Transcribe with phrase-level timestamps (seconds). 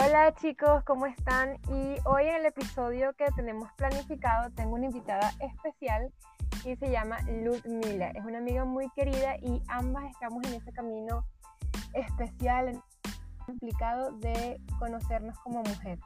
[0.00, 1.58] Hola chicos, ¿cómo están?
[1.68, 6.12] Y hoy en el episodio que tenemos planificado tengo una invitada especial
[6.64, 8.10] y se llama Ludmila.
[8.10, 11.24] Es una amiga muy querida y ambas estamos en ese camino
[11.94, 12.80] especial,
[13.44, 15.98] complicado de conocernos como mujer.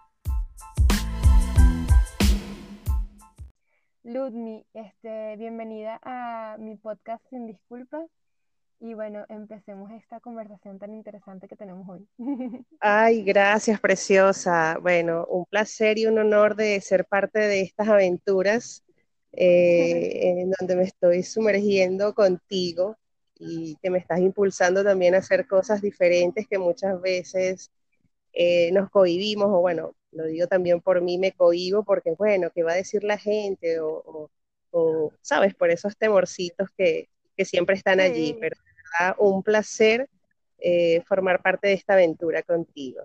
[4.05, 8.09] Ludmi, este, bienvenida a mi podcast Sin Disculpas.
[8.85, 12.05] Y bueno, empecemos esta conversación tan interesante que tenemos hoy.
[12.81, 14.77] Ay, gracias, preciosa.
[14.83, 18.83] Bueno, un placer y un honor de ser parte de estas aventuras
[19.33, 22.97] eh, en donde me estoy sumergiendo contigo
[23.37, 27.71] y que me estás impulsando también a hacer cosas diferentes que muchas veces
[28.33, 32.65] eh, nos cohibimos, o bueno, lo digo también por mí, me cohibo porque, bueno, ¿qué
[32.65, 33.79] va a decir la gente?
[33.81, 34.31] O,
[35.21, 35.55] ¿sabes?
[35.55, 38.57] Por esos temorcitos que, que siempre están allí, pero
[39.19, 40.09] un placer
[40.59, 43.03] eh, formar parte de esta aventura contigo.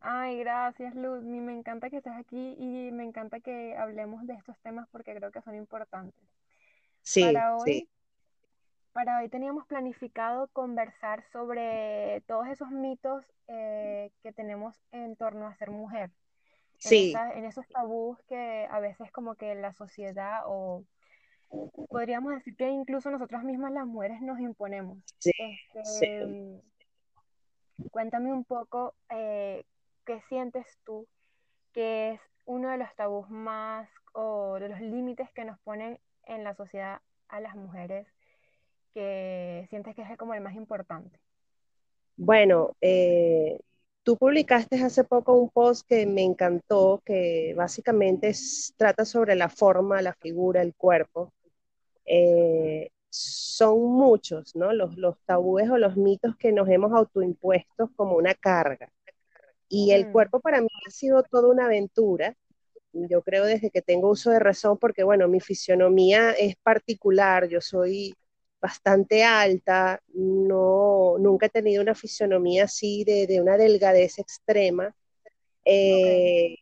[0.00, 4.58] Ay, gracias Luz, me encanta que estés aquí y me encanta que hablemos de estos
[4.60, 6.24] temas porque creo que son importantes.
[7.02, 7.88] Sí, para hoy, sí.
[8.92, 15.54] Para hoy teníamos planificado conversar sobre todos esos mitos eh, que tenemos en torno a
[15.54, 16.10] ser mujer.
[16.78, 17.12] Sí.
[17.34, 20.82] en esos tabús que a veces como que la sociedad o
[21.88, 24.98] podríamos decir que incluso nosotras mismas las mujeres nos imponemos.
[25.18, 25.32] Sí,
[25.74, 26.60] este,
[27.90, 29.64] Cuéntame un poco eh,
[30.04, 31.06] qué sientes tú
[31.72, 36.44] que es uno de los tabús más o de los límites que nos ponen en
[36.44, 38.06] la sociedad a las mujeres
[38.92, 41.18] que sientes que es como el más importante.
[42.16, 43.58] Bueno, eh,
[44.02, 48.32] tú publicaste hace poco un post que me encantó, que básicamente
[48.76, 51.32] trata sobre la forma, la figura, el cuerpo.
[52.12, 54.72] Eh, son muchos, ¿no?
[54.72, 58.92] Los, los tabúes o los mitos que nos hemos autoimpuesto como una carga.
[59.68, 60.12] Y el mm.
[60.12, 62.36] cuerpo para mí ha sido toda una aventura.
[62.92, 67.60] Yo creo desde que tengo uso de razón, porque bueno, mi fisionomía es particular, yo
[67.60, 68.12] soy
[68.60, 74.94] bastante alta, no, nunca he tenido una fisionomía así de, una delgadez extrema.
[75.64, 76.56] Eh,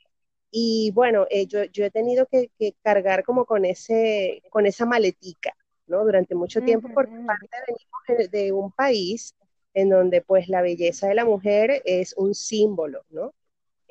[0.51, 2.51] y bueno, eh, yo, he tenido que,
[2.83, 5.55] cargar como con, ese, con esa maletica,
[5.87, 6.05] ¿no?
[6.05, 9.35] Durante mucho tiempo, porque parte venimos de, un país
[9.75, 13.35] en donde pues la belleza de la mujer es un símbolo, ¿no?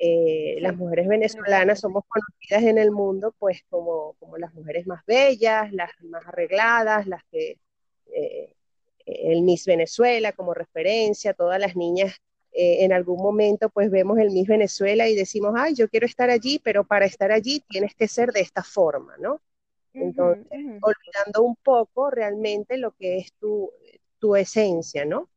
[0.00, 5.04] Eh, las mujeres venezolanas somos conocidas en el mundo pues como, como, las mujeres más
[5.06, 7.58] bellas, las más arregladas, las que
[8.14, 8.54] eh,
[9.06, 12.20] el Miss Venezuela como referencia, todas las niñas
[12.52, 16.30] eh, en algún momento pues vemos el Miss Venezuela y decimos, ay, yo quiero estar
[16.30, 19.40] allí, pero para estar allí tienes que ser de esta forma, ¿no?
[19.94, 20.46] Entonces,
[20.80, 23.72] olvidando un poco realmente lo que es tu,
[24.18, 25.28] tu esencia, ¿no?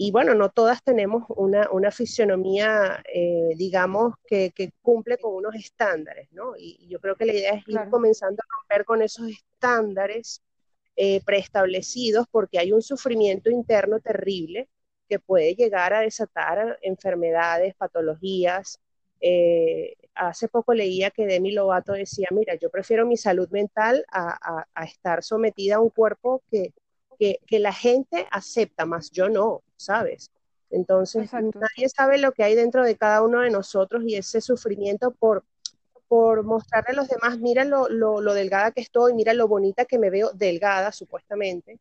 [0.00, 5.56] Y bueno, no todas tenemos una, una fisionomía, eh, digamos, que, que, cumple con unos
[5.56, 6.54] estándares, ¿no?
[6.56, 10.40] Y, yo creo que la idea es ir comenzando a romper con esos estándares
[10.94, 14.68] eh, preestablecidos porque hay un sufrimiento interno terrible
[15.08, 18.78] que puede llegar a desatar enfermedades, patologías.
[19.20, 24.66] Eh, hace poco leía que Demi Lovato decía, mira, yo prefiero mi salud mental a,
[24.84, 26.72] estar sometida a un cuerpo que,
[27.18, 30.30] que, la gente acepta, más yo no, ¿sabes?
[30.70, 35.10] Entonces, nadie sabe lo que hay dentro de cada uno de nosotros y ese sufrimiento
[35.12, 35.44] por,
[36.08, 39.84] por mostrarle a los demás, mira lo, lo, lo delgada que estoy, mira lo bonita
[39.84, 41.78] que me veo, delgada supuestamente,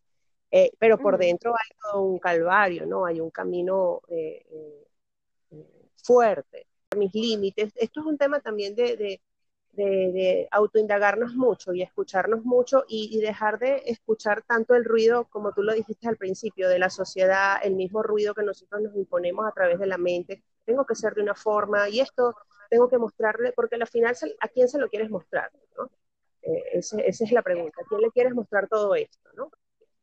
[0.52, 3.06] eh, pero por dentro hay todo un calvario, ¿no?
[3.06, 4.46] Hay un camino eh,
[5.52, 5.64] eh,
[6.04, 7.74] fuerte, mis límites.
[7.76, 9.22] Esto es un tema también de, de,
[9.74, 15.64] de, autoindagarnos mucho y escucharnos mucho y, dejar de escuchar tanto el ruido, como tú
[15.64, 19.52] lo dijiste al principio, de la sociedad, el mismo ruido que nosotros nos imponemos a
[19.52, 20.44] través de la mente.
[20.66, 22.36] Tengo que ser de una forma y esto
[22.70, 25.52] tengo que mostrarle, porque al final, ¿a quién se lo quieres mostrar?
[25.78, 25.90] ¿no?
[26.42, 27.82] esa es la pregunta.
[27.82, 29.30] ¿A quién le quieres mostrar todo esto?
[29.36, 29.52] ¿no?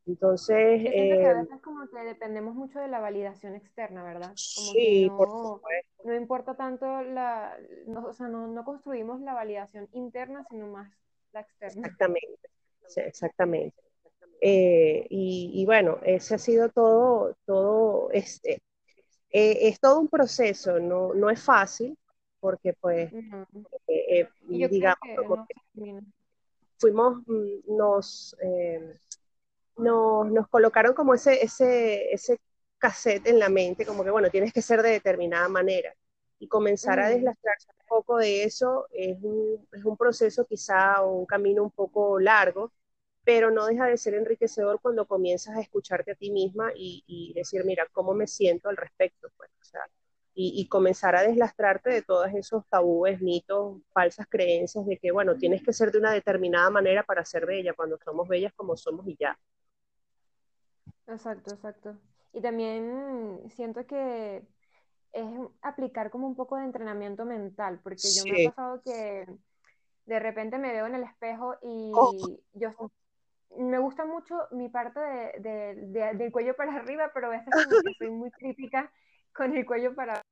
[0.06, 0.82] Entonces...
[0.84, 4.28] Eh, a veces como que dependemos mucho de la validación externa, ¿verdad?
[4.28, 5.60] Como sí, que no,
[6.04, 7.56] no importa tanto la...
[7.86, 10.92] No, o sea, no, no, construimos la validación interna, sino más
[11.32, 11.86] la externa.
[11.86, 12.50] Exactamente,
[12.86, 13.82] sí, exactamente.
[14.40, 18.60] Eh, y, y, bueno, ese ha sido todo, todo este,
[19.30, 21.96] eh, es todo un proceso, no, no es fácil,
[22.40, 23.10] porque pues,
[24.48, 24.98] digamos,
[26.78, 28.36] fuimos, mm, nos
[29.76, 32.40] nos, nos colocaron como ese, ese, ese
[32.78, 35.94] cassette en la mente, como que, bueno, tienes que ser de determinada manera.
[36.38, 37.12] Y comenzar a mm.
[37.14, 41.70] deslastrarse un poco de eso es un, es un proceso quizá o un camino un
[41.70, 42.72] poco largo,
[43.24, 47.32] pero no deja de ser enriquecedor cuando comienzas a escucharte a ti misma y, y
[47.34, 49.30] decir, mira, ¿cómo me siento al respecto?
[49.36, 49.80] Pues, o sea,
[50.36, 55.62] y, comenzar a deslastrarte de todos esos tabúes, mitos, falsas creencias de que, bueno, tienes
[55.62, 59.16] que ser de una determinada manera para ser bella, cuando somos bellas como somos y
[59.18, 59.38] ya.
[61.06, 61.96] Exacto, exacto.
[62.32, 64.42] Y también siento que
[65.12, 65.26] es
[65.62, 69.26] aplicar como un poco de entrenamiento mental, porque yo me ha pasado que
[70.06, 72.12] de repente me veo en el espejo y oh.
[72.52, 72.74] yo
[73.56, 75.00] me gusta mucho mi parte
[75.38, 77.54] de, del cuello para arriba, pero a veces
[77.98, 78.90] soy muy crítica
[79.32, 80.23] con el cuello para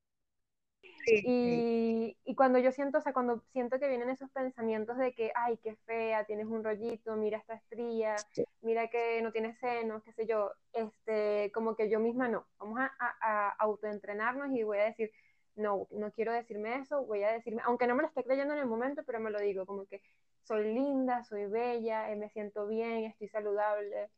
[1.07, 5.33] y, y, cuando yo siento, o sea, cuando siento que vienen esos pensamientos de que,
[5.35, 8.17] ay, qué fea, tienes un rollito, mira esta estrella,
[8.61, 12.79] mira que no tienes senos, qué sé yo, este, como que yo misma no, vamos
[12.81, 12.91] a,
[13.21, 15.11] a, autoentrenarnos y voy a decir,
[15.57, 18.61] no, no quiero decirme eso, voy a decirme, aunque no me lo esté creyendo en
[18.61, 20.03] el momento, pero me lo digo, como que
[20.45, 24.11] soy linda, soy bella, eh, me siento bien, estoy saludable,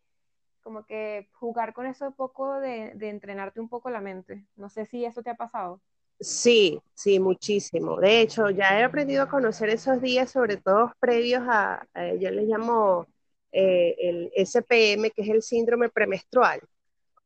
[0.63, 4.47] como que jugar con eso un poco de, de entrenarte un poco la mente.
[4.57, 5.81] No sé si eso te ha pasado.
[6.21, 7.99] Sí, sí, muchísimo.
[7.99, 11.87] De hecho, ya he aprendido a conocer esos días, sobre todo previos a,
[12.19, 13.07] yo les llamo
[13.53, 16.61] eh, el SPM, que es el síndrome premenstrual.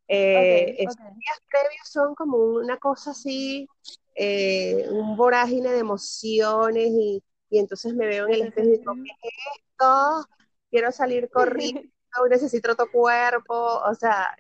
[0.09, 3.69] Eh, esos días previos son como una cosa así,
[4.15, 9.29] eh, un vorágine de emociones y, entonces me veo en el espejo y digo, ¿qué
[9.29, 10.27] es esto?
[10.71, 11.91] Quiero salir corriendo,
[12.29, 14.37] necesito otro cuerpo, o sea,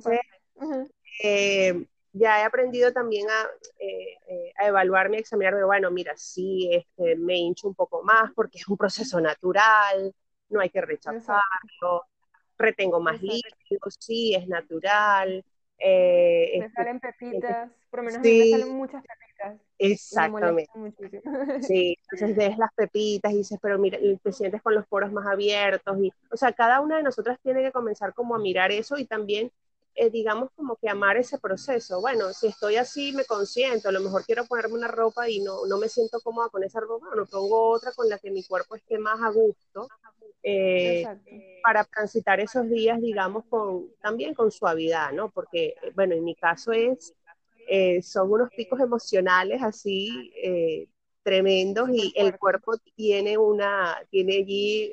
[0.00, 0.20] ¿sabes?
[2.14, 3.42] Ya he aprendido también a,
[3.80, 8.30] eh, eh, a evaluarme, a examinarme, bueno, mira, sí, este, me hincho un poco más
[8.34, 10.14] porque es un proceso natural,
[10.48, 12.04] no hay que rechazarlo,
[12.56, 15.44] retengo más líquidos, sí, es natural.
[15.76, 19.60] Eh, me salen pepitas, por lo menos me salen muchas pepitas.
[19.76, 20.70] Exactamente.
[21.62, 25.26] Sí, entonces ves las pepitas y dices, pero mira, te sientes con los poros más
[25.26, 25.98] abiertos.
[26.00, 29.04] Y, o sea, cada una de nosotras tiene que comenzar como a mirar eso y
[29.04, 29.50] también
[29.96, 32.00] eh, digamos, como que amar ese proceso.
[32.00, 35.66] Bueno, si estoy así, me consiento, a lo mejor quiero ponerme una ropa y no,
[35.66, 38.74] no me siento cómoda con esa ropa, no pongo otra con la que mi cuerpo
[38.74, 39.88] esté más a gusto,
[40.42, 41.06] eh,
[41.62, 45.30] para transitar esos días, digamos, con, también con suavidad, ¿no?
[45.30, 47.14] Porque, bueno, en mi caso es,
[47.68, 50.32] eh, son unos picos emocionales así
[51.22, 54.92] tremendos y el cuerpo tiene una, tiene allí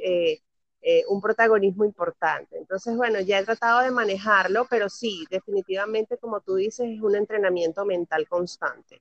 [0.83, 2.57] eh, un protagonismo importante.
[2.57, 7.15] Entonces, bueno, ya he tratado de manejarlo, pero sí, definitivamente, como tú dices, es un
[7.15, 8.99] entrenamiento mental constante.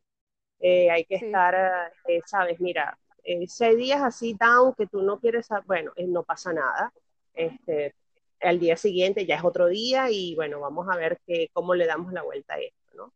[0.61, 2.99] Eh, hay que estar, eh, sabes, mira,
[3.47, 6.93] seis días así down que tú no quieres, bueno, no pasa nada.
[7.33, 7.95] Este,
[8.43, 11.87] al día siguiente ya es otro día y bueno, vamos a ver que, cómo le
[11.87, 13.13] damos la vuelta a esto, ¿no?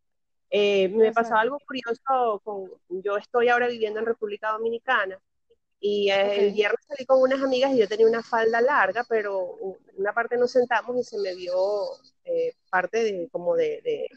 [0.50, 5.20] me pasó algo curioso, con, yo estoy ahora viviendo en República Dominicana
[5.86, 9.58] y el viernes salí con unas amigas y yo tenía una falda larga, pero
[9.98, 11.52] una parte nos sentamos y se me vio
[12.24, 14.08] eh, parte de como de,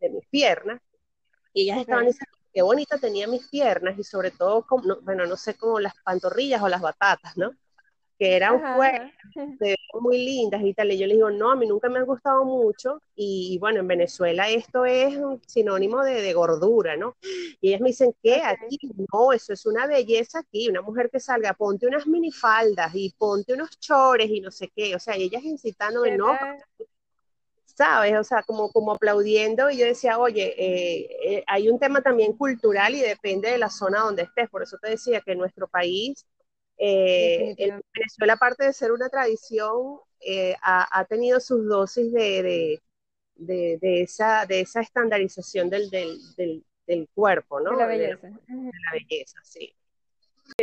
[0.00, 0.80] de, mis piernas.
[1.52, 5.36] Y ellas estaban diciendo qué bonita tenía mis piernas y sobre todo, como, bueno, no
[5.36, 7.52] sé, como las pantorrillas o las batatas, ¿no?
[8.18, 8.60] Que eran
[10.00, 10.92] muy lindas y tal.
[10.92, 13.00] Y yo les digo, no, a mí nunca me han gustado mucho.
[13.14, 17.16] Y, bueno, en Venezuela esto es un sinónimo de, gordura, ¿no?
[17.60, 18.42] Y ellas me dicen, ¿qué?
[18.42, 18.78] Aquí
[19.12, 20.68] no, eso es una belleza aquí.
[20.68, 24.94] Una mujer que salga, ponte unas minifaldas y ponte unos chores y no sé qué.
[24.94, 26.36] O sea, ellas incitándome, no.
[27.64, 28.16] ¿Sabes?
[28.16, 29.70] O sea, como, como aplaudiendo.
[29.70, 33.68] Y yo decía, oye, eh, eh, hay un tema también cultural y depende de la
[33.68, 34.48] zona donde estés.
[34.48, 36.24] Por eso te decía que nuestro país
[36.76, 37.54] eh,
[37.94, 42.80] Venezuela, aparte de ser una tradición, eh, ha, tenido sus dosis de,
[43.36, 47.72] de, de, esa, de esa estandarización del, del, del, cuerpo, ¿no?
[47.72, 48.28] De la belleza.
[48.28, 49.74] De, la belleza, sí.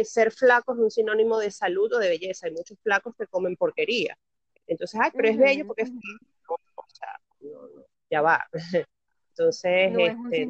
[0.03, 2.47] Ser flaco es un sinónimo de salud o de belleza.
[2.47, 4.17] Hay muchos flacos que comen porquería.
[4.67, 5.91] Entonces, ay, pero es bello porque es
[6.75, 7.19] o sea,
[8.09, 8.47] ya va.
[9.29, 10.47] Entonces, este,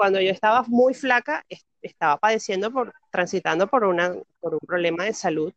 [0.00, 1.44] cuando yo estaba muy flaca,
[1.82, 5.52] estaba padeciendo por, transitando por, una, por un problema de salud,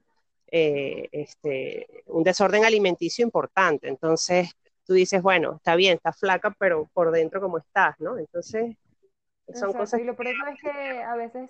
[0.51, 3.87] eh, este, un desorden alimenticio importante.
[3.87, 4.53] Entonces,
[4.85, 8.17] tú dices, bueno, está bien, está flaca, pero por dentro cómo estás, ¿no?
[8.17, 8.75] Entonces,
[9.53, 10.01] son cosas...
[10.01, 11.49] Y lo peor es que a veces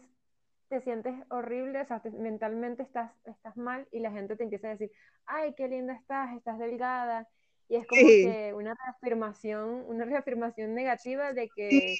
[0.69, 4.75] te sientes horrible, o sea, mentalmente estás, estás mal y la gente te empieza a
[4.75, 4.91] decir,
[5.25, 7.27] ay, qué linda estás, estás delgada.
[7.69, 11.97] Y es como que una reafirmación, una reafirmación negativa de que,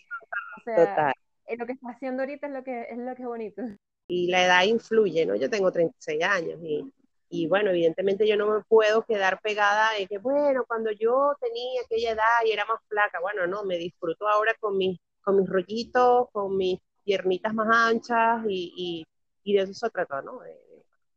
[0.64, 1.14] sea,
[1.58, 3.62] lo que está haciendo ahorita es lo que es lo que es bonito.
[4.08, 5.36] Y la edad influye, ¿no?
[5.36, 6.84] Yo tengo 36 años y,
[7.30, 11.82] y bueno, evidentemente yo no me puedo quedar pegada en que, bueno, cuando yo tenía
[11.84, 15.50] aquella edad y era más flaca, bueno, no, me disfruto ahora con mis, con mis
[15.50, 19.06] rollitos, con mis piernitas más anchas y,
[19.44, 20.42] y, de eso se trata, ¿no?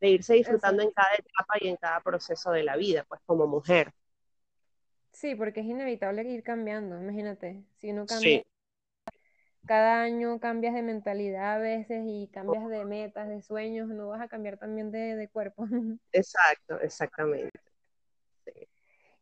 [0.00, 3.46] De, irse disfrutando en cada etapa y en cada proceso de la vida, pues como
[3.46, 3.92] mujer.
[5.12, 8.42] Sí, porque es inevitable ir cambiando, imagínate, si uno cambia,
[9.66, 14.20] cada año cambias de mentalidad a veces y cambias de metas, de sueños, no vas
[14.20, 15.66] a cambiar también de, cuerpo.
[16.12, 17.58] Exacto, exactamente.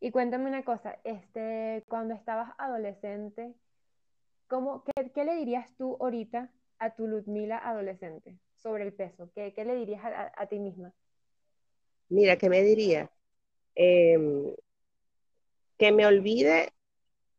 [0.00, 3.54] Y cuéntame una cosa, este, cuando estabas adolescente,
[4.48, 4.84] ¿cómo,
[5.14, 9.30] qué, le dirías tú ahorita a tu Ludmila adolescente sobre el peso?
[9.34, 10.92] ¿Qué, le dirías a, ti misma?
[12.10, 13.10] Mira, ¿qué me diría?
[13.74, 14.54] Em,
[15.78, 16.74] que me olvide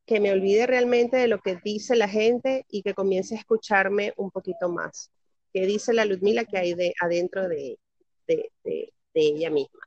[0.06, 4.14] que me olvide realmente de lo que dice la gente y que comience a escucharme
[4.18, 5.12] un poquito más.
[5.52, 7.80] ¿Qué dice la Ludmila que hay de, adentro de,
[8.28, 9.80] de, ella misma?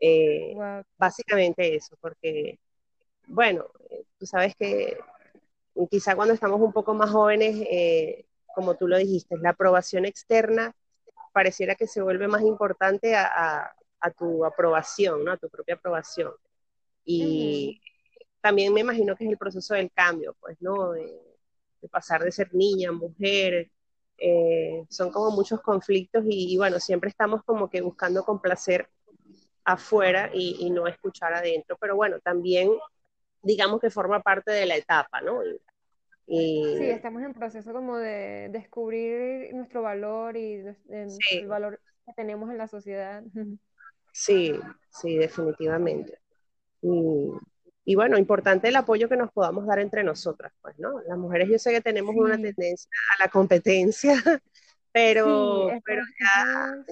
[0.00, 0.54] Eh,
[0.96, 2.58] básicamente eso, porque,
[3.26, 3.66] bueno,
[4.18, 4.96] tú sabes que
[5.90, 10.74] quizá cuando estamos un poco más jóvenes, eh, como tú lo dijiste, la aprobación externa
[11.32, 13.74] pareciera que se vuelve más importante a,
[14.18, 15.32] tu aprobación, ¿no?
[15.32, 16.32] A tu propia aprobación.
[17.04, 17.80] Y
[18.42, 20.92] también me imagino que es el proceso del cambio, pues, ¿no?
[20.92, 21.08] De,
[21.90, 23.70] pasar de ser niña mujer.
[24.18, 28.88] Eh, son como muchos conflictos y, bueno, siempre estamos como que buscando complacer
[29.64, 32.70] afuera y, no escuchar adentro, pero bueno, también
[33.42, 35.40] digamos que forma parte de la etapa, ¿no?
[36.26, 42.50] Y, sí, estamos en proceso como de descubrir nuestro valor y el valor que tenemos
[42.50, 43.22] en la sociedad.
[44.14, 44.52] Sí,
[44.90, 46.18] sí, definitivamente.
[46.82, 47.30] Y,
[47.84, 51.00] y bueno, importante el apoyo que nos podamos dar entre nosotras, pues, ¿no?
[51.02, 54.14] Las mujeres yo sé que tenemos una tendencia a la competencia,
[54.92, 56.84] pero, pero ya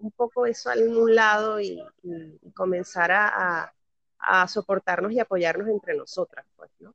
[0.00, 1.80] un poco eso a un lado y,
[2.54, 3.72] comenzar a,
[4.18, 6.94] a, soportarnos y apoyarnos entre nosotras, pues, ¿no?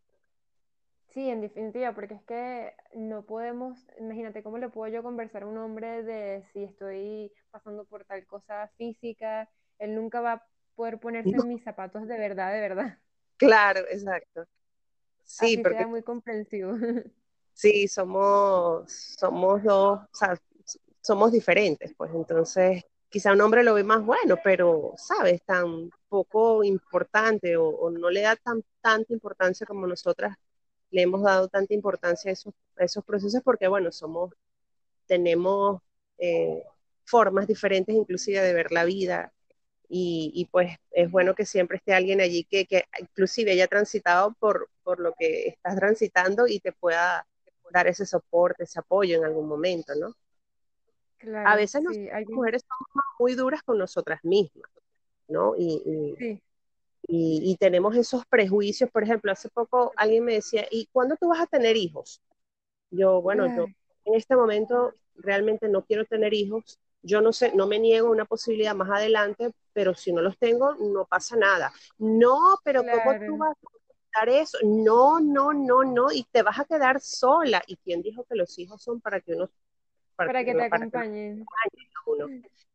[1.07, 5.47] Sí, en definitiva, porque es que no podemos, imagínate cómo le puedo yo conversar a
[5.47, 10.99] un hombre de si estoy pasando por tal cosa física, él nunca va a poder
[10.99, 12.97] ponerse en mis zapatos de verdad, de verdad.
[13.37, 14.45] Claro, exacto.
[15.23, 16.73] Sí, porque sea muy comprensivo.
[17.55, 20.35] Sí, somos, somos dos, o sea,
[21.01, 25.43] somos diferentes, pues entonces quizá un hombre lo ve más bueno, pero, ¿sabes?
[25.43, 30.35] Tan poco importante o, no le da tan, tanta importancia como nosotras
[30.89, 34.33] le hemos dado tanta importancia a esos, esos procesos porque, bueno, somos,
[35.05, 35.81] tenemos
[36.17, 36.63] eh,
[37.05, 39.31] formas diferentes inclusive de ver la vida,
[39.89, 44.69] y, pues es bueno que siempre esté alguien allí que, que inclusive haya transitado por,
[44.83, 47.27] por lo que estás transitando y te pueda
[47.71, 50.15] dar ese soporte, ese apoyo en algún momento, ¿no?
[51.17, 54.69] Claro, a veces las mujeres somos muy duras con nosotras mismas,
[55.27, 55.55] ¿no?
[55.57, 56.41] Y,
[57.07, 61.41] y, tenemos esos prejuicios, por ejemplo, hace poco alguien me decía, ¿y cuándo tú vas
[61.41, 62.21] a tener hijos?
[62.91, 63.65] Yo, bueno, yo
[64.05, 68.25] en este momento realmente no quiero tener hijos, yo no sé, no me niego una
[68.25, 71.71] posibilidad más adelante, pero si no los tengo, no pasa nada.
[71.97, 74.57] No, pero ¿cómo tú vas a dar eso?
[74.63, 77.61] No, no, no, no, y te vas a quedar sola.
[77.67, 79.49] ¿Y quién dijo que los hijos son para que uno...
[80.15, 81.45] Para, que, te acompañen.
[82.05, 82.27] uno?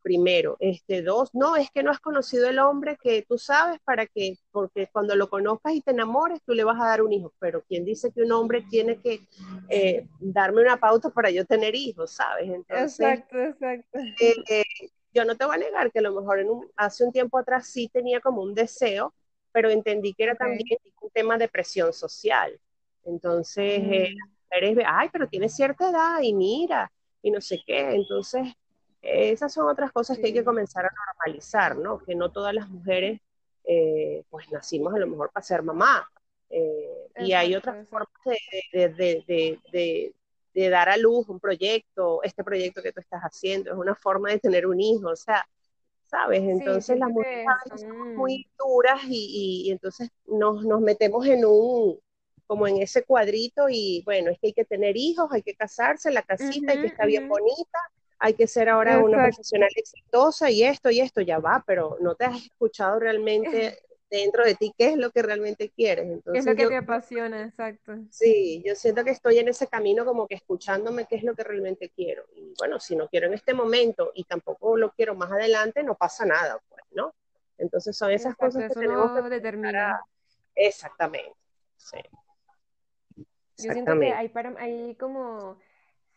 [0.08, 4.06] Primero, este, dos, no, es que no has conocido el hombre que tú sabes para
[4.06, 7.34] que, porque cuando lo conozcas y te enamores, tú le vas a dar un hijo.
[7.38, 9.20] Pero ¿quién dice que un hombre tiene que
[9.68, 12.48] eh, darme una pauta para yo tener hijos, sabes?
[12.70, 13.98] exacto, exacto.
[13.98, 14.64] Eh, eh,
[15.12, 17.36] yo no te voy a negar que a lo mejor en un, hace un tiempo
[17.36, 19.12] atrás sí tenía como un deseo,
[19.52, 22.58] pero entendí que era también un tema de presión social.
[23.04, 24.80] Entonces, mm.
[24.86, 27.94] ay, pero tiene cierta edad y mira, y no sé qué.
[27.94, 28.54] Entonces,
[29.02, 31.98] esas son otras cosas que hay que comenzar a normalizar, ¿no?
[31.98, 33.20] Que no todas las mujeres,
[33.64, 36.08] eh, pues nacimos a lo mejor para ser mamá.
[36.50, 38.08] Eh, y hay otras formas
[38.72, 40.12] de, de,
[40.58, 44.30] de dar a luz un proyecto, este proyecto que tú estás haciendo, es una forma
[44.30, 45.46] de tener un hijo, o sea,
[46.06, 46.42] ¿sabes?
[46.42, 52.00] Entonces las mujeres son muy duras y, entonces nos, nos, metemos en un,
[52.46, 56.10] como en ese cuadrito y bueno, es que hay que tener hijos, hay que casarse,
[56.10, 57.78] la casita, hay que estar bien bonita,
[58.18, 62.14] hay que ser ahora una profesional exitosa y esto y esto, ya va, pero no
[62.14, 63.78] te has escuchado realmente
[64.10, 66.06] dentro de ti qué es lo que realmente quieres.
[66.06, 67.92] Entonces, es lo que te apasiona, exacto.
[68.10, 71.44] Sí, yo siento que estoy en ese camino como que escuchándome qué es lo que
[71.44, 72.24] realmente quiero.
[72.34, 75.94] Y bueno, si no quiero en este momento y tampoco lo quiero más adelante, no
[75.94, 77.14] pasa nada, pues, ¿no?
[77.58, 79.96] Entonces son esas cosas que tenemos que determinar.
[80.54, 81.36] Exactamente,
[81.76, 81.98] sí.
[83.60, 85.58] Yo siento que hay, para, hay como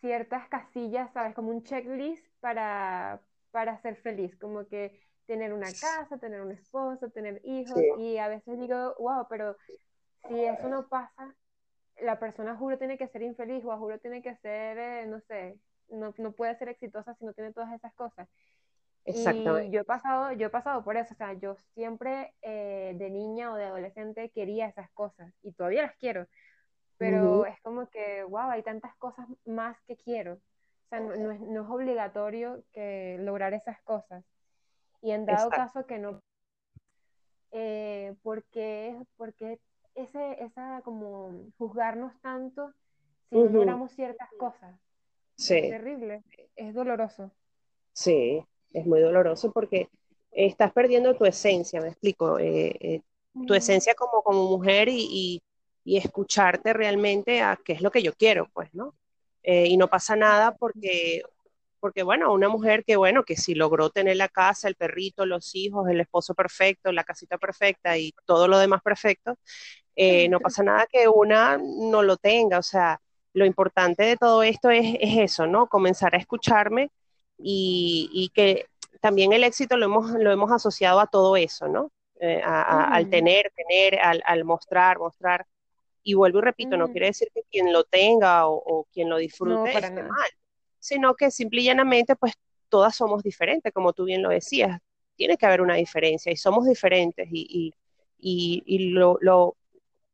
[0.02, 1.34] ciertas casillas, ¿sabes?
[1.34, 7.10] Como un checklist para, para ser feliz, como que tener una casa, tener un esposo,
[7.10, 9.56] tener hijos, y a veces digo, wow, pero
[10.28, 11.36] si eso no pasa,
[12.02, 15.58] la persona juro tiene que ser infeliz o juro tiene que ser, eh, no sé,
[15.90, 18.28] no, no, puede ser exitosa si no tiene todas esas cosas.
[19.06, 19.72] Y exactamente.
[19.72, 23.52] yo he pasado, yo he pasado por eso, o sea, yo siempre eh, de niña
[23.52, 26.28] o de adolescente quería esas cosas y todavía las quiero,
[27.02, 30.36] pero Ujú, es como que, wow, hay tantas cosas más que quiero.
[30.36, 34.24] O sea, no, no es, no es obligatorio que lograr esas cosas.
[35.02, 35.54] Y en dado exacto.
[35.54, 36.22] caso que no,
[37.52, 39.60] eh, ¿por qué, por qué
[39.96, 42.74] ese, esa como juzgarnos tanto
[43.30, 44.80] si no Ujú, logramos ciertas cosas?
[45.48, 46.24] Es Sí, terrible,
[46.56, 47.32] es doloroso.
[47.94, 48.44] sí,
[48.74, 49.90] es muy doloroso porque
[50.32, 53.02] estás perdiendo tu esencia, me explico, eh, eh,
[53.46, 55.42] tu esencia como, como mujer y, y-
[55.84, 58.96] y escucharte realmente a qué es lo que yo quiero, pues, ¿no?
[59.44, 61.24] Eh, y no pasa nada porque,
[61.80, 65.56] porque, bueno, una mujer que, bueno, que si logró tener la casa, el perrito, los
[65.56, 69.38] hijos, el esposo perfecto, la casita perfecta y todo lo demás perfecto,
[69.96, 73.02] eh, no pasa nada que una no lo tenga, o sea,
[73.34, 75.68] lo importante de todo esto es, es eso, ¿no?
[75.68, 76.92] Comenzar a escucharme
[77.38, 78.68] y, y, que
[79.02, 81.92] también el éxito lo hemos, lo hemos asociado a todo eso, ¿no?
[82.20, 85.46] Eh, a, a, al tener, tener, al, al, mostrar, mostrar.
[86.04, 89.18] Y vuelvo y repito, no quiere decir que quien lo tenga o, o quien lo
[89.42, 90.18] No, disfrute para esté nada.
[90.18, 90.30] mal,
[90.80, 92.34] sino que simple y llanamente, pues
[92.70, 94.80] todas somos diferentes, como tú bien lo decías.
[95.16, 97.76] Tiene que haber una diferencia y somos diferentes y, y,
[98.20, 99.58] y, y lo, lo,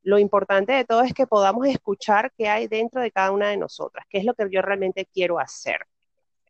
[0.04, 3.58] lo importante de todo es que podamos escuchar qué hay dentro de cada una de
[3.58, 5.88] nosotras, qué es lo que yo realmente quiero hacer.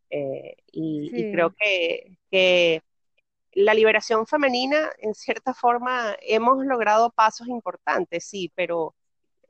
[0.10, 2.82] Eh, y, y, creo Sí, que, que,
[3.53, 8.96] la liberación femenina, en cierta forma, hemos logrado pasos importantes, sí, pero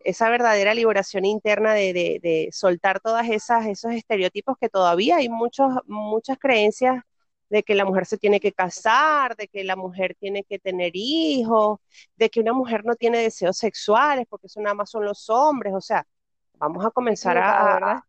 [0.10, 5.30] esa verdadera liberación interna de, de, de soltar todas esas, esos estereotipos que todavía hay
[5.30, 7.04] muchos, muchas creencias
[7.50, 10.92] de que la mujer se tiene que casar, de que la mujer tiene que tener
[10.96, 11.80] hijos,
[12.18, 15.74] de que una mujer no tiene deseos sexuales porque eso nada más son los hombres,
[15.74, 16.06] o sea,
[16.56, 18.06] vamos a comenzar a,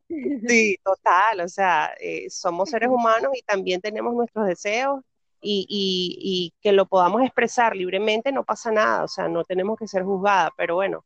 [0.47, 5.01] sí, total, o sea, eh, somos seres humanos y también tenemos nuestros deseos
[5.41, 9.79] y, y, y que lo podamos expresar libremente no pasa nada, o sea, no tenemos
[9.79, 11.05] que ser juzgadas, pero bueno,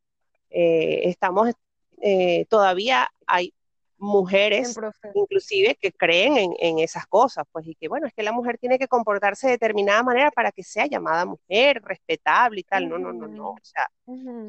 [0.53, 1.53] eh, estamos,
[2.01, 3.55] eh, todavía hay
[4.03, 4.77] mujeres
[5.15, 8.59] inclusive que creen en, en, esas cosas, pues, y que bueno, es que la mujer
[8.59, 12.89] tiene que comportarse de determinada manera para que sea llamada mujer, respetable y tal.
[12.89, 13.51] No, no, no, no.
[13.51, 13.89] O sea,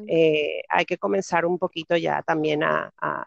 [0.08, 3.26] eh, hay que comenzar un poquito ya también a, a,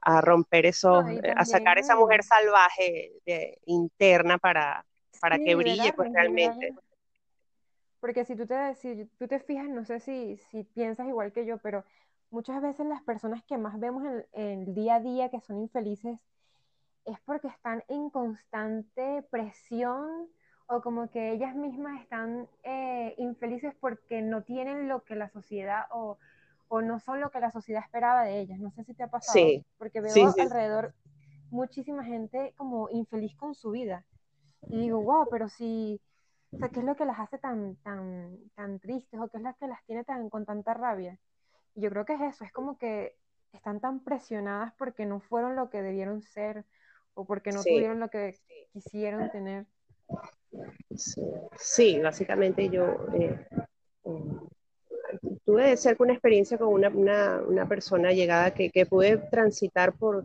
[0.00, 4.86] a romper esos, y a sacar esa mujer salvaje de, interna para,
[5.20, 6.74] para sí, que brille, pues realmente.
[8.02, 11.46] Porque si tú te, si tú te fijas, no sé si, si piensas igual que
[11.46, 11.86] yo, pero
[12.30, 15.58] muchas veces las personas que más vemos en, en el día a día que son
[15.62, 16.20] infelices
[17.04, 20.28] es porque están en constante presión
[20.68, 25.84] o como que ellas mismas están eh, infelices porque no tienen lo que la sociedad
[25.92, 26.18] o,
[26.68, 28.58] o no son lo que la sociedad esperaba de ellas.
[28.60, 30.40] No sé si te ha pasado, Sí, porque veo sí, sí.
[30.40, 30.94] alrededor
[31.50, 34.04] muchísima gente como infeliz con su vida.
[34.68, 36.00] Y digo, wow, pero si,
[36.52, 39.42] o sea, ¿qué es lo que las hace tan, tan, tan tristes o qué es
[39.42, 41.18] lo que las tiene tan, con tanta rabia?
[41.74, 43.16] Y yo creo que es eso, es como que
[43.52, 46.64] están tan presionadas porque no fueron lo que debieron ser
[47.14, 47.70] o porque no sí.
[47.70, 48.36] tuvieron lo que
[48.72, 49.66] quisieron tener.
[50.94, 51.22] Sí,
[51.56, 53.46] sí, básicamente yo eh,
[54.04, 54.10] eh,
[55.44, 60.24] tuve cerca una experiencia con una, una, una persona llegada que, que, pude transitar por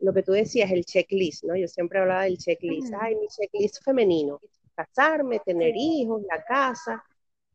[0.00, 1.56] lo que tú decías, el checklist, ¿no?
[1.56, 4.40] Yo siempre hablaba del checklist, Ujú, ay, mi checklist femenino,
[4.84, 7.04] casarme, tener hijos, la casa,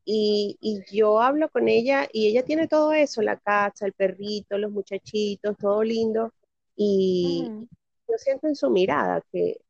[0.06, 4.58] y, y, yo hablo con ella y ella tiene todo eso, la casa, el perrito,
[4.58, 6.34] los muchachitos, todo lindo,
[6.76, 7.68] y Ujú,
[8.08, 9.62] yo siento en su mirada que,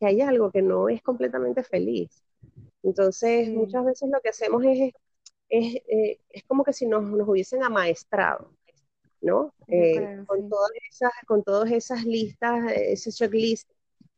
[0.00, 2.22] que hay algo que no es completamente feliz.
[2.82, 4.92] Entonces, muchas veces lo que hacemos es,
[5.48, 8.52] es, eh, es como que si nos, nos, hubiesen amaestrado,
[9.20, 9.54] ¿no?
[9.68, 10.48] Eh, creo, con, sí.
[10.48, 13.70] todas esas, con todas esas listas, ese checklist,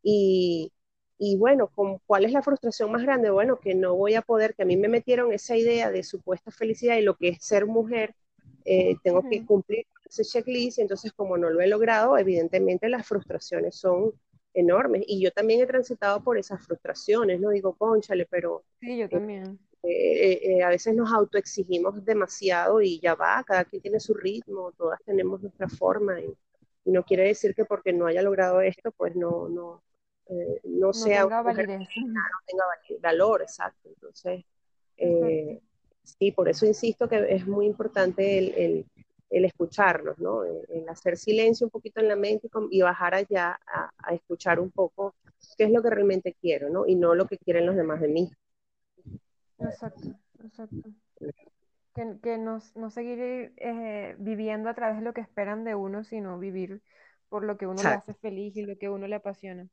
[0.03, 0.73] y,
[1.19, 3.31] y bueno, con, ¿cuál es la frustración más grande?
[3.31, 6.51] Bueno, que no voy a poder, que a mí me metieron esa idea de supuesta
[6.51, 8.15] felicidad y lo que es ser mujer,
[8.65, 12.89] eh, tengo que Ujú, cumplir ese checklist, y entonces como no lo he logrado, evidentemente
[12.89, 14.13] las frustraciones son
[14.55, 15.03] enormes.
[15.07, 17.51] Y yo también he transitado por esas frustraciones, ¿no?
[17.51, 19.59] Digo, conchale, pero Sí, yo eh, también.
[19.83, 24.73] eh, eh, a veces nos autoexigimos demasiado y ya va, cada quien tiene su ritmo,
[24.73, 26.27] todas tenemos nuestra forma y,
[26.85, 29.83] y no quiere decir que porque no haya logrado esto, pues no, no,
[30.29, 31.89] eh, no No sea tenga validez.
[31.89, 32.65] femenina, no tenga
[33.03, 33.89] valor, exacto.
[33.89, 34.45] Entonces,
[34.97, 35.61] eh,
[36.03, 38.87] sí, por eso insisto que es muy importante el, el,
[39.31, 40.45] el escucharnos, ¿no?
[40.45, 44.15] El, el, hacer silencio un poquito en la mente y, y bajar allá a, a,
[44.15, 45.15] escuchar un poco
[45.57, 46.87] qué es lo que realmente quiero, ¿no?
[46.87, 48.31] Y no lo que quieren los demás de mí.
[49.59, 50.09] Exacto,
[50.45, 50.91] exacto.
[51.95, 56.05] Que, que no, no seguir eh, viviendo a través de lo que esperan de uno,
[56.05, 56.83] sino vivir
[57.29, 59.69] por lo que uno le hace feliz y lo que uno le apasiona.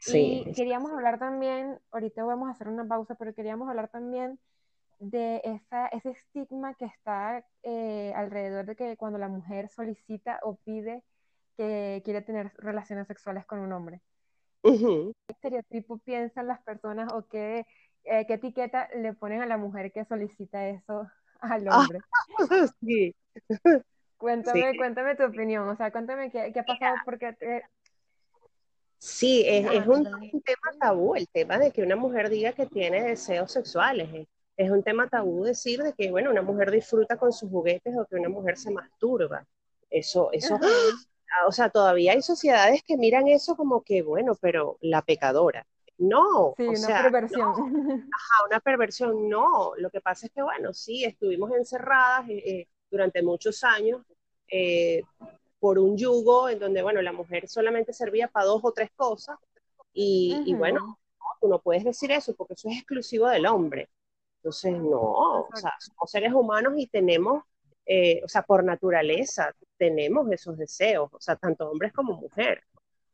[0.00, 0.44] Sí.
[0.46, 4.38] Y queríamos hablar también, ahorita vamos a hacer una pausa, pero queríamos hablar también
[4.98, 10.56] de esa, ese estigma que está eh, alrededor de que cuando la mujer solicita o
[10.56, 11.02] pide
[11.56, 14.00] que quiere tener relaciones sexuales con un hombre.
[14.62, 17.66] ¿Qué estereotipo piensan las personas o qué,
[18.04, 21.06] eh, qué etiqueta le ponen a la mujer que solicita eso
[21.40, 22.00] al ah, hombre?
[22.80, 23.14] sí.
[24.18, 27.34] Cuéntame, cuéntame tu opinión, o sea, cuéntame qué, qué ha pasado, porque
[29.00, 33.02] Sí, es, es un, tema tabú el tema de que una mujer diga que tiene
[33.02, 34.26] deseos sexuales.
[34.58, 38.04] Es, un tema tabú decir de que, bueno, una mujer disfruta con sus juguetes o
[38.04, 39.46] que una mujer se masturba.
[39.88, 41.46] Eso, eso, ¡ah!
[41.48, 45.66] o sea, todavía hay sociedades que miran eso como que, bueno, pero la pecadora.
[45.96, 47.48] No, sí, una perversión.
[47.52, 49.72] Ajá, una perversión, no.
[49.78, 54.02] Lo que pasa es que, bueno, sí, estuvimos encerradas eh, eh, durante muchos años,
[54.50, 55.02] eh,
[55.60, 59.38] por un yugo en donde, bueno, la mujer solamente servía para dos o tres cosas
[59.92, 60.98] y, bueno,
[61.40, 63.88] tú no puedes decir eso porque eso es exclusivo del hombre.
[64.36, 67.44] Entonces, no, o sea, somos seres humanos y tenemos,
[67.84, 72.64] eh, o sea, por naturaleza tenemos esos deseos, o sea, tanto hombres como mujeres.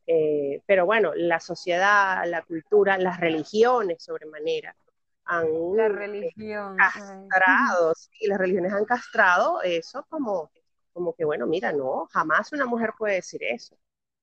[0.07, 4.77] Eh, pero bueno, la sociedad, la cultura, las religiones sobremanera
[5.25, 10.51] han la religión, castrado, y las religiones han castrado eso como
[10.97, 13.77] como que, bueno, mira, no, jamás una mujer puede decir eso.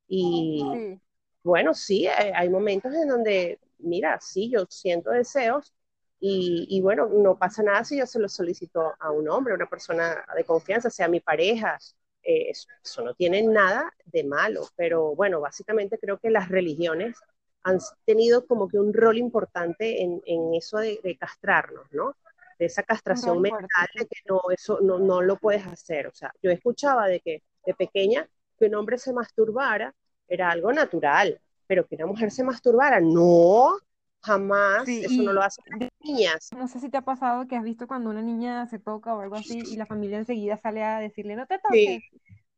[0.08, 1.00] Y
[1.44, 5.72] bueno, sí, hay, momentos en donde, mira, sí, yo siento deseos
[6.20, 9.70] y, bueno, no pasa nada si yo se lo solicito a un hombre, a una
[9.70, 11.78] persona de confianza, sea mi pareja.
[12.24, 17.18] Eh, eso, no tiene nada de malo, pero bueno, básicamente creo que las religiones
[17.64, 20.22] han tenido como que un rol importante en,
[20.56, 22.16] eso de, de castrarnos, ¿no?
[22.60, 26.08] De esa castración mental de que no, eso no, no lo puedes hacer.
[26.08, 29.94] O sea, yo escuchaba de que de pequeña que un hombre se masturbara
[30.28, 33.78] era algo natural, pero que una mujer se masturbara, no,
[34.22, 36.50] jamás, eso no lo hacen las niñas.
[36.56, 39.22] No sé si te ha pasado que has visto cuando una niña se toca o
[39.22, 42.04] algo así y la familia enseguida sale a decirle, no te toques.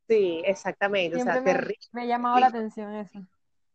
[0.07, 1.55] Sí, exactamente, o sea, me,
[1.91, 3.19] Me ha llamado la atención eso.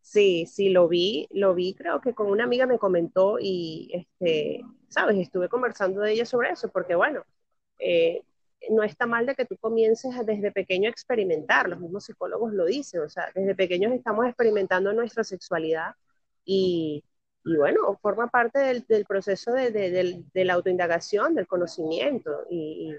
[0.03, 4.63] Sí, sí, lo vi, lo vi, creo que con una amiga me comentó y, este,
[4.89, 7.23] sabes, estuve conversando de ella sobre eso, porque bueno,
[7.79, 8.23] eh,
[8.71, 12.65] no está mal de que tú comiences desde pequeño a experimentar, los mismos psicólogos lo
[12.67, 15.95] dicen, o sea, desde pequeños estamos experimentando nuestra sexualidad
[16.45, 17.05] y,
[17.45, 22.95] y bueno, forma parte del, proceso de, la autoindagación, del conocimiento, y,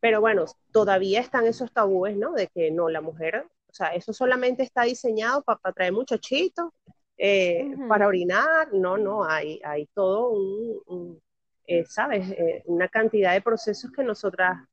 [0.00, 2.32] pero bueno, todavía están esos tabúes, ¿no?
[2.32, 6.70] De que no, la mujer sea, eso solamente está diseñado para, traer muchachitos,
[7.18, 11.20] eh, para orinar, no, no, hay, hay todo un,
[11.66, 12.30] eh, ¿sabes?
[12.30, 14.66] Eh, una cantidad de procesos que nosotras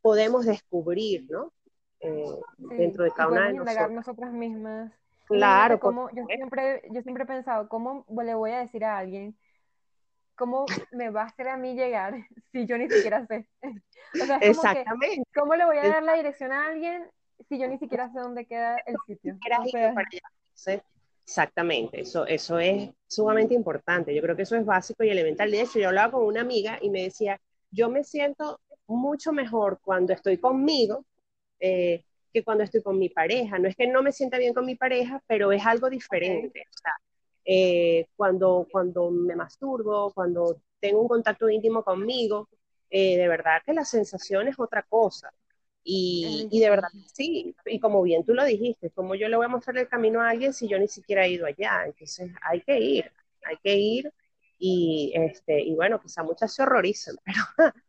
[0.00, 1.52] podemos descubrir, ¿no?
[2.56, 3.90] dentro de cada una de nosotras.
[3.90, 4.92] nosotras mismas.
[5.26, 5.78] Claro.
[5.78, 9.36] Como, yo, siempre, yo siempre he pensado, ¿cómo le voy a decir a alguien
[10.38, 12.14] ¿cómo me va a hacer a mí llegar
[12.52, 13.46] si yo ni siquiera sé?
[14.22, 15.22] o sea, Exactamente.
[15.34, 17.04] ¿Cómo le voy a dar la dirección a alguien
[17.48, 19.38] si yo ni siquiera sé dónde queda el sitio?
[21.24, 24.14] Exactamente, eso, eso es sumamente importante.
[24.14, 25.50] Yo creo que eso es básico y elemental.
[25.50, 27.38] De hecho, yo hablaba con una amiga y me decía,
[27.70, 31.04] yo me siento mucho mejor cuando estoy conmigo
[31.60, 33.58] eh, que cuando estoy con mi pareja.
[33.58, 36.64] No es que no me sienta bien con mi pareja, pero es algo diferente.
[36.66, 36.92] O sea,
[37.50, 42.46] eh, cuando, cuando me masturbo, cuando tengo un contacto íntimo conmigo,
[42.90, 45.32] eh, de verdad que la sensación es otra cosa.
[45.82, 49.46] Y, y, de verdad, sí, y como bien tú lo dijiste, como yo le voy
[49.46, 51.84] a mostrar el camino a alguien si yo ni siquiera he ido allá?
[51.86, 53.10] Entonces hay que ir,
[53.44, 54.12] hay que ir
[54.58, 57.16] y, este, y bueno, quizá muchas se horrorizan,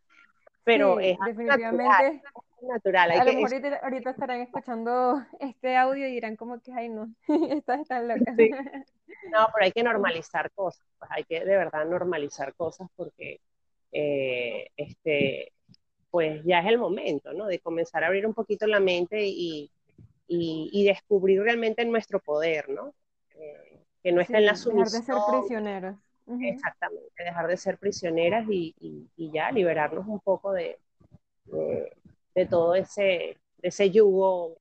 [0.64, 2.22] pero, pero es definitivamente natural.
[2.62, 7.12] A lo mejor ahorita, estarán escuchando este audio y dirán como que, ay no,
[7.50, 8.32] estás tan loca.
[9.30, 13.40] No, pero hay que normalizar cosas, pues hay que de verdad normalizar cosas porque
[13.92, 15.52] eh, este,
[16.10, 17.46] pues ya es el momento, ¿no?
[17.46, 19.70] De comenzar a abrir un poquito la mente y,
[20.26, 22.94] y, descubrir realmente nuestro poder, ¿no?
[23.34, 25.02] Eh, que no está en la sumisión.
[25.02, 25.96] Dejar de ser prisioneras.
[26.40, 28.74] Exactamente, dejar de ser prisioneras y,
[29.16, 30.78] y, ya liberarnos un poco de,
[31.46, 31.92] de,
[32.46, 34.56] todo ese, ese yugo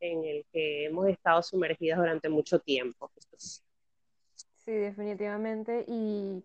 [0.00, 3.10] en el que hemos estado sumergidas durante mucho tiempo.
[4.58, 5.84] Sí, definitivamente.
[5.88, 6.44] ¿Y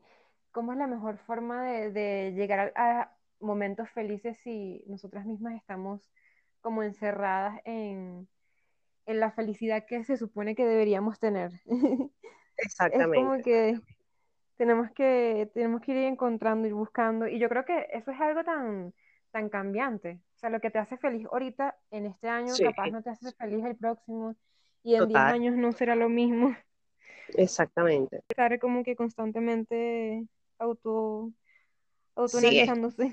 [0.51, 6.01] cómo es la mejor forma de, llegar a, momentos felices si nosotras mismas estamos
[6.61, 8.27] como encerradas en,
[9.05, 11.51] la felicidad que se supone que deberíamos tener?
[12.57, 13.17] Exactamente.
[13.19, 13.79] es como que
[14.57, 17.27] tenemos que tenemos que ir encontrando, ir buscando.
[17.27, 18.93] Y yo creo que eso es algo tan,
[19.31, 20.19] tan cambiante.
[20.37, 23.31] O sea, lo que te hace feliz ahorita, en este año, capaz no te hace
[23.31, 24.35] feliz el próximo
[24.83, 26.55] y en 10 años no será lo mismo.
[27.29, 28.21] Exactamente.
[28.29, 30.27] Estar como que constantemente
[30.59, 31.31] auto,
[32.13, 33.11] autoanalizándose.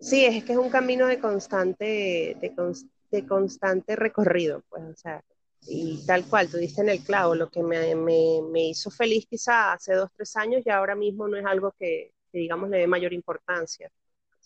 [0.00, 5.22] Sí, es, que es un camino de constante, de, constante recorrido, pues, o sea,
[5.66, 9.92] y tal cual, tú diste en el clavo, lo que me, hizo feliz quizá hace
[9.92, 13.12] dos, tres años y ahora mismo no es algo que, que digamos, le dé mayor
[13.12, 13.90] importancia.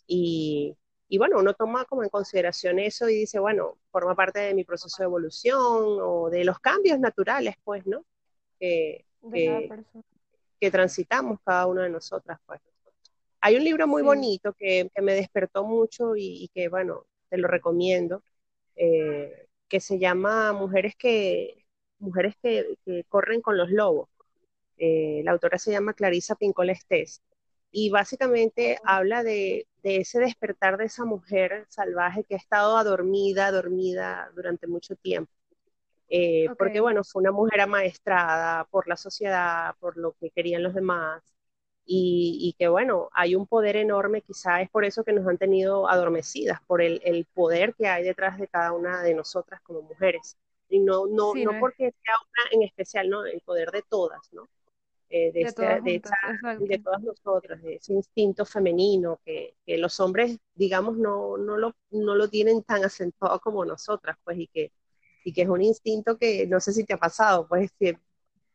[0.06, 0.76] Y,
[1.12, 4.64] y bueno, uno toma como en consideración eso y dice, bueno, forma parte de mi
[4.64, 8.06] proceso de evolución o de los cambios naturales, pues, ¿no?
[8.58, 9.04] Que,
[10.58, 12.62] que, transitamos cada una de nosotras, pues.
[13.42, 17.46] Hay un libro muy bonito que, que, me despertó mucho y, que, bueno, te lo
[17.46, 18.24] recomiendo,
[18.74, 21.66] eh, que se llama Mujeres que,
[21.98, 24.08] mujeres que, corren con los lobos.
[24.78, 27.20] Eh, la autora se llama Clarisa Pincol Estés
[27.72, 34.30] y básicamente habla de, ese despertar de esa mujer salvaje que ha estado adormida, dormida
[34.36, 35.32] durante mucho tiempo.
[36.08, 40.74] Eh, porque bueno, fue una mujer amaestrada por la sociedad, por lo que querían los
[40.74, 41.22] demás,
[41.84, 45.88] y, que bueno, hay un poder enorme, quizá es por eso que nos han tenido
[45.88, 50.36] adormecidas, por el, poder que hay detrás de cada una de nosotras como mujeres.
[50.68, 54.48] Y no, no, no porque sea una en especial, no, el poder de todas, ¿no?
[55.14, 55.62] Eh, de, este,
[56.58, 61.76] de, todas nosotras, de ese instinto femenino que, que los hombres, digamos, no, no, lo,
[61.90, 64.72] no lo tienen tan acentuado como nosotras, pues, y que,
[65.22, 67.98] y que es un instinto que no sé si te ha pasado, pues, que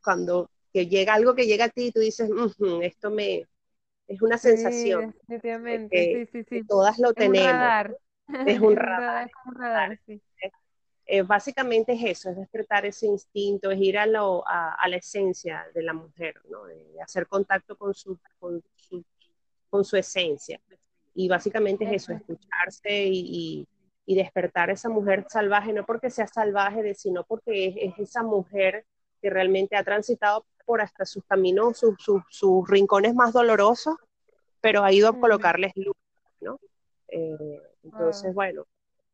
[0.04, 2.28] cuando que llega algo que llega a ti y tú dices,
[2.82, 3.46] esto me,
[4.08, 5.14] es una sensación.
[5.28, 6.68] Definitivamente, sí, sí, sí.
[6.68, 7.92] Todas lo tenemos.
[8.48, 9.28] Es un radar.
[9.28, 10.20] Es un radar, sí.
[11.10, 15.66] Eh, básicamente es eso, es despertar ese instinto, es ir a, lo, a, la esencia
[15.74, 16.66] de la mujer, ¿no?
[16.66, 19.06] de hacer contacto con su, con su,
[19.70, 20.60] con su esencia.
[21.16, 23.66] Y básicamente es eso, escucharse y,
[24.06, 28.86] y, despertar esa mujer salvaje, no porque sea salvaje, sino porque es, esa mujer
[29.22, 31.96] que realmente ha transitado por hasta sus caminos, sus,
[32.30, 33.96] sus, rincones más dolorosos,
[34.60, 35.96] pero ha ido a colocarles luz,
[36.42, 36.60] ¿no?
[37.08, 38.34] Eh, entonces, ah.
[38.34, 38.66] bueno,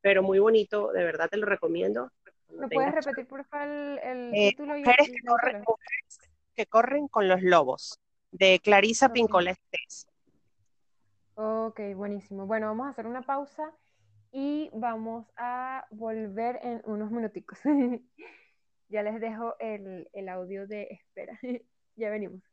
[0.04, 2.12] pero muy bonito, de verdad te lo recomiendo.
[2.50, 3.68] ¿Me puedes repetir, por favor,
[4.04, 4.78] el, eh, título?
[4.78, 5.64] Mujeres, que corren,
[6.56, 8.00] que corren, con los lobos,
[8.32, 9.56] de Clarisa okay.
[11.36, 12.46] Ok, buenísimo.
[12.46, 13.72] Bueno, vamos a hacer una pausa
[14.32, 17.58] y vamos a volver en unos minuticos.
[18.90, 21.40] ya les dejo el, el audio de espera.
[21.96, 22.53] ya venimos.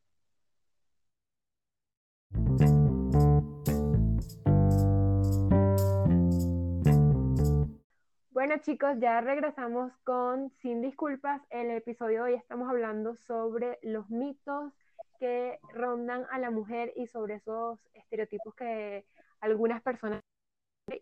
[8.41, 11.43] Bueno chicos, ya regresamos con Sin Disculpas.
[11.51, 14.73] El episodio de hoy estamos hablando sobre los mitos
[15.19, 19.05] que rondan a la mujer y sobre esos estereotipos que
[19.43, 20.23] algunas personas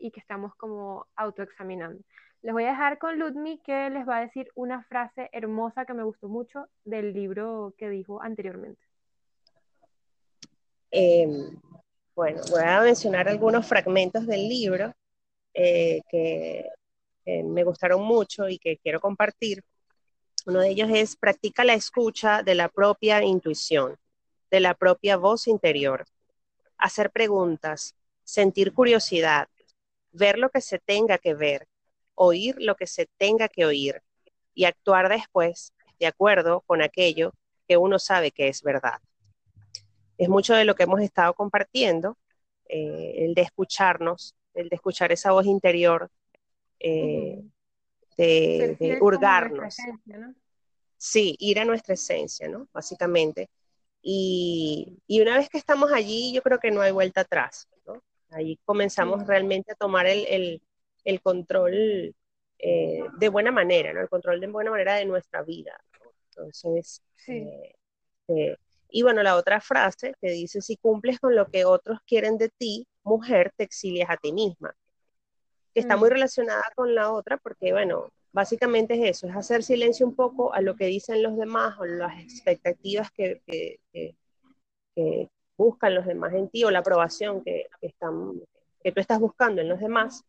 [0.01, 2.03] y que estamos como autoexaminando.
[2.43, 5.95] Les voy a dejar con Ludmi que les va a decir una frase hermosa que
[5.95, 8.83] me gustó mucho del libro que dijo anteriormente.
[10.91, 11.57] Em,
[12.17, 14.93] bueno, voy a mencionar algunos fragmentos del libro
[15.55, 16.69] eh, que
[17.45, 19.63] me gustaron mucho y que quiero compartir.
[20.47, 23.97] Uno de ellos es practica la escucha de la propia intuición,
[24.51, 26.07] de la propia voz interior,
[26.79, 29.49] hacer preguntas, sentir curiosidad,
[30.13, 31.67] ver lo que se tenga que ver,
[32.15, 34.03] oír lo que se tenga que oír
[34.55, 37.33] y actuar después de acuerdo con aquello
[37.67, 39.01] que uno sabe que es verdad.
[40.17, 42.17] Es mucho de lo que hemos estado compartiendo,
[42.69, 46.11] eh, el de escucharnos, el de escuchar esa voz interior,
[46.81, 47.43] eh,
[48.17, 49.77] de, hurgarnos.
[50.97, 52.69] Sí, ir a nuestra esencia, ¿no?
[52.73, 53.49] Básicamente.
[54.03, 58.03] Y, una vez que estamos allí, yo creo que no hay vuelta atrás, ¿no?
[58.31, 60.63] Ahí comenzamos realmente a tomar el,
[61.23, 62.15] control
[62.59, 64.01] eh, de buena manera, ¿no?
[64.01, 65.81] El control de buena manera de nuestra vida.
[66.31, 68.57] Entonces, eh,
[68.91, 72.49] y bueno, la otra frase que dice, si cumples con lo que otros quieren de
[72.49, 74.75] ti, mujer, te exilias a ti misma
[75.79, 76.13] que está muy mm.
[76.13, 80.61] relacionada con la otra, porque bueno, básicamente es eso, es hacer silencio un poco a
[80.61, 84.15] lo que dicen los demás o las expectativas que, que,
[85.57, 88.41] buscan los demás en ti o la aprobación que, están,
[88.83, 90.25] que tú estás buscando en los demás.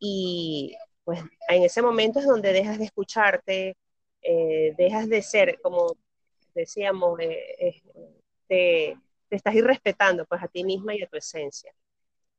[0.00, 3.76] Y pues en ese momento es donde dejas de escucharte,
[4.22, 5.96] eh, dejas de ser, como
[6.54, 7.82] decíamos, eh,
[8.48, 8.96] te,
[9.28, 11.72] te, estás irrespetando pues a ti misma y a tu esencia.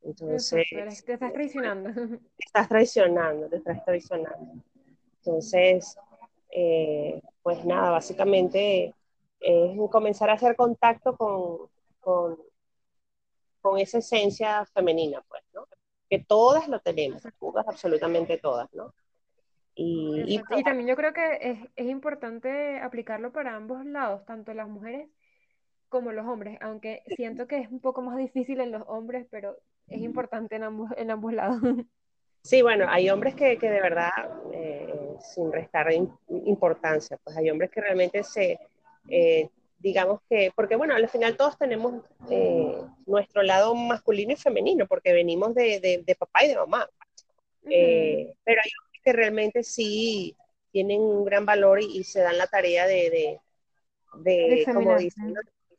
[0.03, 0.65] Entonces,
[1.05, 1.89] te estás traicionando.
[2.37, 4.63] Te estás traicionando, te estás traicionando.
[5.17, 5.95] Entonces,
[6.49, 8.93] eh, pues nada, básicamente
[9.39, 12.37] es comenzar a hacer contacto con, con,
[13.61, 15.67] con, esa esencia femenina, pues, ¿no?
[16.09, 18.93] Que todas lo tenemos, todas, absolutamente todas, ¿no?
[19.73, 24.67] Y, y, también yo creo que es, es, importante aplicarlo para ambos lados, tanto las
[24.67, 25.09] mujeres
[25.87, 29.57] como los hombres, aunque siento que es un poco más difícil en los hombres, pero
[29.91, 31.61] es importante en ambos, en ambos lados.
[32.43, 34.09] Sí, bueno, hay hombres que, que de verdad,
[34.51, 35.93] eh, sin restar
[36.27, 38.59] importancia, pues hay hombres que realmente se,
[39.09, 44.87] eh, digamos que, porque bueno, al final todos tenemos eh, nuestro lado masculino y femenino,
[44.87, 46.89] porque venimos de, de, papá y de mamá.
[47.63, 50.35] pero hay hombres que realmente sí
[50.71, 53.39] tienen un gran valor y, se dan la tarea de,
[54.15, 55.35] de, como dicen,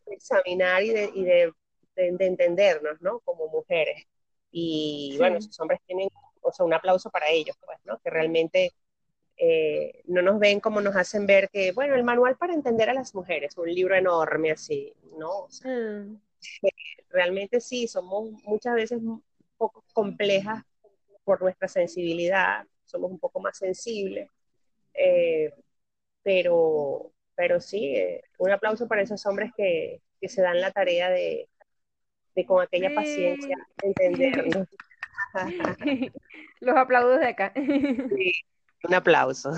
[0.06, 1.52] examinar y, de, y de,
[1.96, 3.20] entendernos, ¿no?
[3.20, 4.06] Como mujeres.
[4.50, 6.08] Y bueno, esos hombres tienen,
[6.42, 7.98] o sea, un aplauso para ellos, pues, ¿no?
[8.00, 8.72] Que realmente
[9.36, 12.94] eh, no nos ven como nos hacen ver que, bueno, el manual para entender a
[12.94, 15.48] las mujeres, un libro enorme así, ¿no?
[15.64, 16.16] Mm.
[17.10, 19.22] realmente sí, somos muchas veces un
[19.56, 20.62] poco complejas
[21.24, 24.28] por nuestra sensibilidad, somos un poco más sensibles,
[24.94, 25.52] eh,
[26.22, 31.10] pero, pero sí, eh, un aplauso para esos hombres que, que se dan la tarea
[31.10, 31.48] de,
[32.34, 34.68] de con aquella paciencia entendernos.
[36.60, 37.52] Los aplausos de acá.
[38.16, 38.32] Sí,
[38.84, 39.52] un aplauso.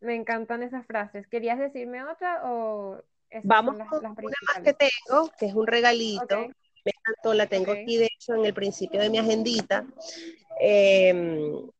[0.00, 1.26] Me encantan esas frases.
[1.26, 3.02] ¿Querías decirme otra o
[3.44, 4.14] Vamos las, con una
[4.46, 6.48] más que tengo, que es un regalito.
[6.84, 9.86] Me encantó, la tengo aquí de hecho en el principio de mi agendita.
[10.58, 11.70] Em,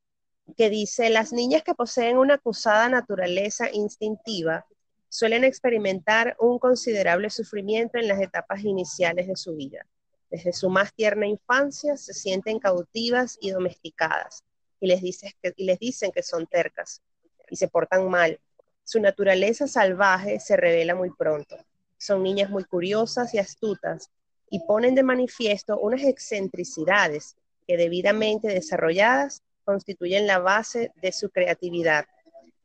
[0.57, 4.67] que dice, las niñas que poseen una acusada naturaleza instintiva
[5.11, 9.85] suelen experimentar un considerable sufrimiento en las etapas iniciales de su vida.
[10.31, 14.44] Desde su más tierna infancia se sienten cautivas y domesticadas
[14.81, 15.01] y les,
[15.42, 17.03] que, y les dicen que son tercas
[17.51, 18.38] y se portan mal.
[18.85, 21.57] Su naturaleza salvaje se revela muy pronto.
[21.99, 24.11] Son niñas muy curiosas y astutas
[24.49, 32.07] y ponen de manifiesto unas excentricidades que debidamente desarrolladas constituyen la base de su creatividad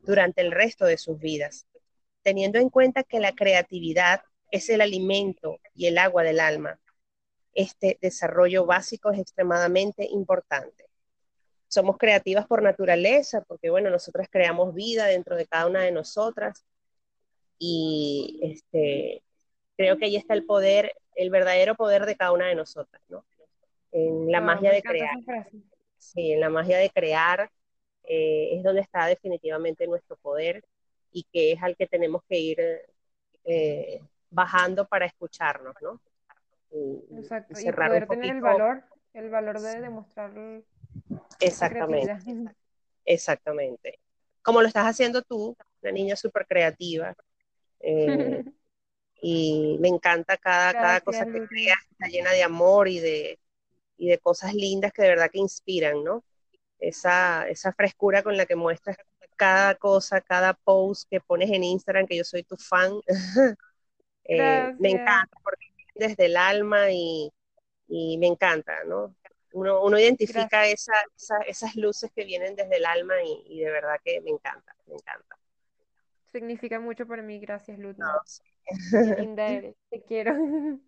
[0.00, 1.66] durante el resto de sus vidas,
[2.26, 6.80] teniendo en cuenta que la creatividad es el alimento y el agua del alma.
[7.54, 10.86] Este desarrollo básico es extremadamente importante.
[11.68, 16.64] Somos creativas por naturaleza, porque bueno, nosotras creamos vida dentro de cada una de nosotras
[17.60, 19.22] y este,
[19.76, 23.24] creo que ahí está el poder, el verdadero poder de cada una de nosotras, ¿no?
[23.92, 25.14] En la magia de crear.
[25.96, 27.52] Sí, en la magia de crear
[28.02, 30.64] eh, es donde está definitivamente nuestro poder
[31.16, 32.58] y que es al que tenemos que ir
[33.44, 35.98] eh, bajando para escucharnos, ¿no?
[37.16, 40.30] Exacto, y, poder tener el valor, el valor de demostrar.
[41.40, 42.18] Exactamente.
[43.06, 43.98] Exactamente.
[44.42, 47.14] Como lo estás haciendo tú, una niña súper creativa.
[47.80, 48.44] Eh,
[49.22, 53.40] y me encanta cada, cada cosa que creas, está llena de amor y de,
[53.96, 56.24] y de cosas lindas que de verdad que inspiran, ¿no?
[56.78, 58.98] Esa, esa frescura con la que muestras
[59.36, 62.92] cada cosa, cada post que pones en Instagram, que yo soy tu fan.
[64.28, 67.32] Eh, me encanta porque desde el alma y,
[67.86, 69.14] y me encanta, ¿no?
[69.52, 70.94] Uno, uno identifica esa,
[71.46, 74.94] esas luces que vienen desde el alma y, y, de verdad que me encanta, me
[74.94, 75.38] encanta.
[76.24, 77.96] Significa mucho para mí, gracias Luz.
[79.18, 80.34] linda eres, te quiero.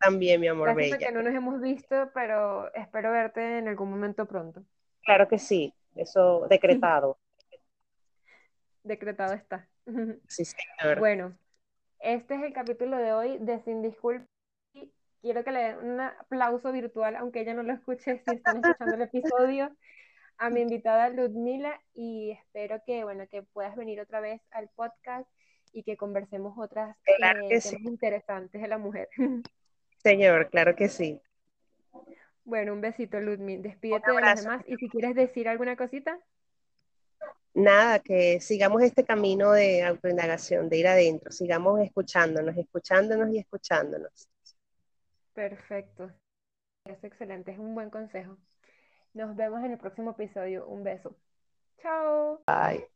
[0.00, 4.26] También, mi amor gracias que no nos hemos visto, pero espero verte en algún momento
[4.26, 4.62] pronto.
[5.04, 7.18] Claro que sí, eso decretado.
[8.84, 9.68] Decretado está.
[10.28, 10.98] Sí, señor.
[10.98, 11.36] Bueno,
[12.00, 14.28] este es el capítulo de hoy de Sin Disculpas.
[15.20, 18.94] Quiero que le den un aplauso virtual, aunque ella no lo escuche, si están escuchando
[18.94, 19.74] el episodio,
[20.36, 25.26] a mi invitada Ludmila y espero que, bueno, que puedas venir otra vez al podcast
[25.72, 27.14] y que conversemos otras eh,
[27.48, 29.08] temas interesantes de la mujer.
[30.02, 31.22] Señor, claro que sí.
[32.44, 33.62] Bueno, un besito, Ludmila.
[33.62, 36.18] Despídete de los demás y si quieres decir alguna cosita
[37.54, 44.28] nada, que sigamos este camino de autoindagación, de ir adentro, sigamos escuchándonos, escuchándonos y escuchándonos.
[45.32, 46.10] Perfecto.
[46.84, 48.36] Es excelente, es un buen consejo.
[49.14, 50.66] Nos vemos en el próximo episodio.
[50.66, 51.16] Un beso.
[51.78, 52.42] Chao.
[52.46, 52.93] Bye.